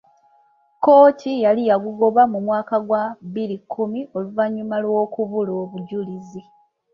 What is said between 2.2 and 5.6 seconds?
mu mwaka gwa bbiri kkumi oluvannyuma lw'okubulwa